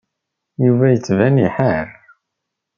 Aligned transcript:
Yuba 0.65 0.85
yettban 0.93 1.35
iḥar. 1.47 1.87